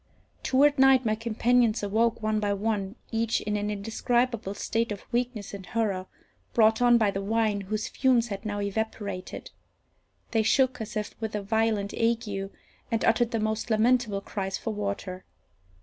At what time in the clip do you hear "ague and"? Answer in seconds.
11.93-13.05